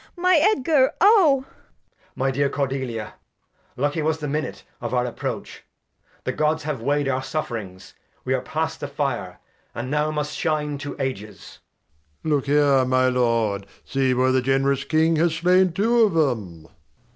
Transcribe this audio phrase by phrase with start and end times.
[0.15, 0.23] Cord.
[0.23, 1.45] My Edgar, O!
[1.45, 1.95] Edg.
[2.15, 3.13] My dear Cordelia!
[3.77, 5.63] Lucky was the Minute Of our Approach,
[6.23, 7.93] the Gods have weigh'd our Suff' rings;
[8.25, 9.37] W are past the Fire,
[9.75, 11.59] and now must shine to Ages.
[12.25, 12.33] Gent.
[12.33, 16.67] Look here, my Lord, see where the generous King Has slain two of 'em.